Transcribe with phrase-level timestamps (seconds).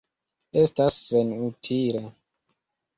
[0.61, 2.05] Estas senutile.